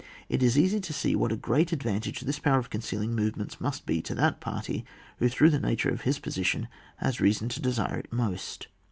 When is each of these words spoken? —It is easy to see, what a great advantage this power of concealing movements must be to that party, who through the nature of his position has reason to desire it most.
—It 0.29 0.41
is 0.41 0.57
easy 0.57 0.79
to 0.79 0.93
see, 0.93 1.15
what 1.15 1.31
a 1.31 1.35
great 1.35 1.71
advantage 1.71 2.21
this 2.21 2.39
power 2.39 2.57
of 2.57 2.71
concealing 2.71 3.13
movements 3.15 3.61
must 3.61 3.85
be 3.85 4.01
to 4.01 4.15
that 4.15 4.39
party, 4.39 4.83
who 5.19 5.29
through 5.29 5.51
the 5.51 5.59
nature 5.59 5.91
of 5.91 6.01
his 6.01 6.17
position 6.17 6.67
has 6.97 7.21
reason 7.21 7.49
to 7.49 7.61
desire 7.61 7.99
it 7.99 8.11
most. 8.11 8.67